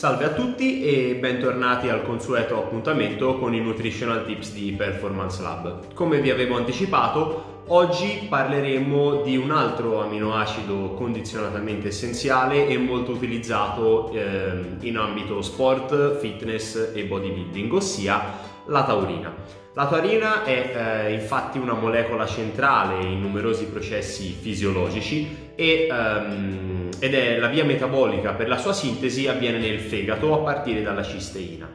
[0.00, 5.92] Salve a tutti e bentornati al consueto appuntamento con i Nutritional Tips di Performance Lab.
[5.92, 14.10] Come vi avevo anticipato, oggi parleremo di un altro aminoacido condizionatamente essenziale e molto utilizzato
[14.12, 18.22] eh, in ambito sport, fitness e bodybuilding, ossia
[18.68, 19.34] la taurina.
[19.74, 27.14] La taurina è eh, infatti una molecola centrale in numerosi processi fisiologici e, um, ed
[27.14, 31.68] è la via metabolica per la sua sintesi avviene nel fegato a partire dalla cisteina.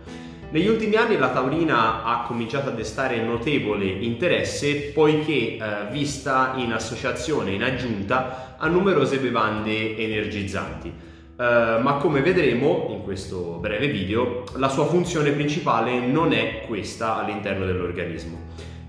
[0.49, 5.59] Negli ultimi anni la taurina ha cominciato a destare notevole interesse poiché eh,
[5.91, 11.13] vista in associazione, in aggiunta a numerose bevande energizzanti.
[11.35, 17.17] Uh, ma come vedremo in questo breve video, la sua funzione principale non è questa
[17.17, 18.37] all'interno dell'organismo.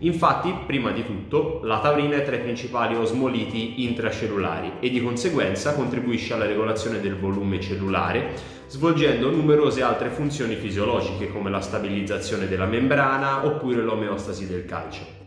[0.01, 5.75] Infatti, prima di tutto, la taurina è tra i principali osmoliti intracellulari e di conseguenza
[5.75, 8.35] contribuisce alla regolazione del volume cellulare,
[8.67, 15.26] svolgendo numerose altre funzioni fisiologiche come la stabilizzazione della membrana oppure l'omeostasi del calcio.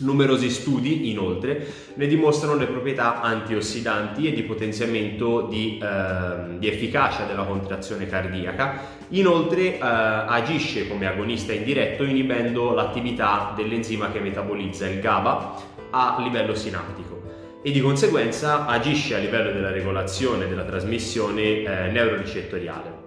[0.00, 7.24] Numerosi studi, inoltre, ne dimostrano le proprietà antiossidanti e di potenziamento di, eh, di efficacia
[7.24, 8.96] della contrazione cardiaca.
[9.10, 15.54] Inoltre eh, agisce come agonista indiretto inibendo l'attività dell'enzima che metabolizza il GABA
[15.90, 17.18] a livello sinaptico
[17.62, 23.06] e di conseguenza agisce a livello della regolazione della trasmissione eh, neuroricettoriale.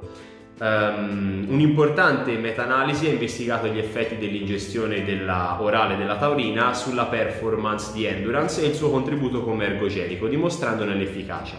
[0.62, 8.06] Um, un'importante meta-analisi ha investigato gli effetti dell'ingestione della orale della taurina sulla performance di
[8.06, 11.58] endurance e il suo contributo come ergogenico, dimostrandone l'efficacia.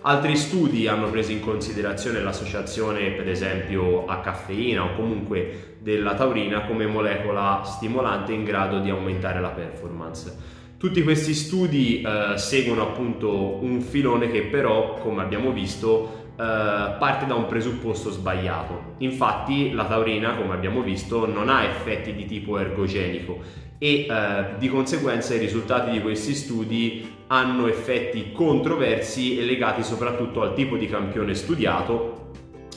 [0.00, 6.62] Altri studi hanno preso in considerazione l'associazione, per esempio, a caffeina o comunque della taurina
[6.62, 10.56] come molecola stimolante in grado di aumentare la performance.
[10.78, 17.34] Tutti questi studi eh, seguono appunto un filone che però, come abbiamo visto, parte da
[17.34, 18.94] un presupposto sbagliato.
[18.98, 24.68] Infatti la taurina, come abbiamo visto, non ha effetti di tipo ergogenico e uh, di
[24.68, 30.88] conseguenza i risultati di questi studi hanno effetti controversi e legati soprattutto al tipo di
[30.88, 32.32] campione studiato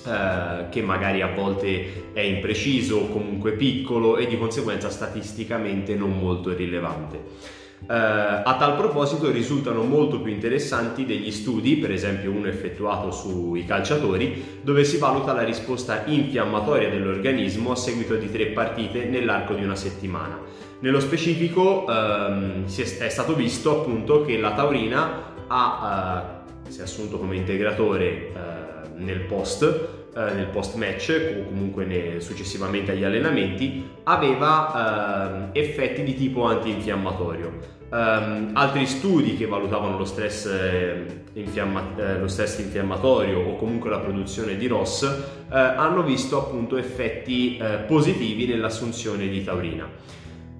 [0.05, 6.17] uh, che magari a volte è impreciso o comunque piccolo e di conseguenza statisticamente non
[6.17, 7.59] molto rilevante.
[7.81, 13.65] Uh, a tal proposito risultano molto più interessanti degli studi, per esempio uno effettuato sui
[13.65, 19.63] calciatori, dove si valuta la risposta infiammatoria dell'organismo a seguito di tre partite nell'arco di
[19.63, 20.39] una settimana.
[20.79, 27.17] Nello specifico um, è, stato visto appunto che la taurina ha, uh, si è assunto
[27.17, 35.49] come integratore uh, nel post nel post match o comunque nel, successivamente agli allenamenti aveva
[35.53, 42.27] effetti di tipo antinfiammatorio Um, altri studi che valutavano lo stress, eh, infiamma- eh, lo
[42.29, 48.47] stress, infiammatorio o comunque la produzione di ROS eh, hanno visto appunto effetti eh, positivi
[48.47, 49.89] nell'assunzione di taurina.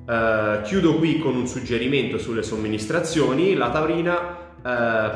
[0.04, 3.54] Uh, chiudo qui con un suggerimento sulle somministrazioni.
[3.54, 4.40] La taurina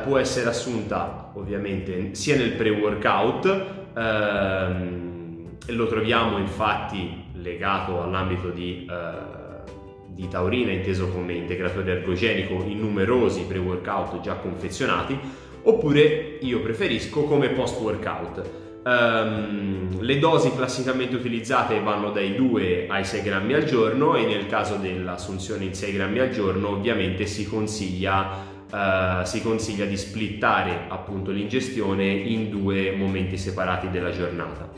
[0.04, 8.86] può essere assunta ovviamente sia nel pre-workout, uh, lo troviamo infatti legato all'ambito di
[10.16, 15.20] di taurina inteso come integratore ergogenico in numerosi pre-workout già confezionati,
[15.64, 18.64] oppure io preferisco come post-workout.
[18.86, 24.46] Um, le dosi classicamente utilizzate vanno dai 2 ai 6 grammi al giorno e nel
[24.48, 30.86] caso dell'assunzione in 6 grammi al giorno ovviamente si consiglia, uh, si consiglia di splittare
[30.88, 34.70] appunto l'ingestione in due momenti separati della giornata,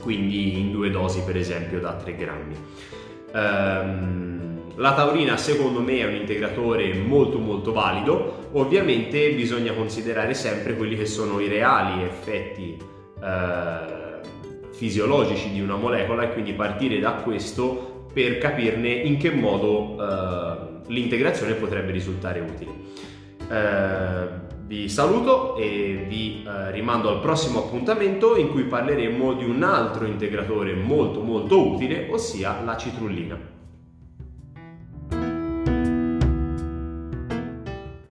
[0.00, 2.56] quindi in due dosi per esempio da 3 grammi.
[3.32, 4.38] Um,
[4.76, 10.96] la taurina secondo me è un integratore molto molto valido, ovviamente bisogna considerare sempre quelli
[10.96, 12.78] che sono i reali effetti
[13.20, 14.20] eh,
[14.70, 20.67] fisiologici di una molecola e quindi partire da questo per capirne in che modo eh,
[20.88, 22.72] l'integrazione potrebbe risultare utile.
[23.50, 29.62] Eh, vi saluto e vi eh, rimando al prossimo appuntamento in cui parleremo di un
[29.62, 33.57] altro integratore molto molto utile, ossia la citrullina.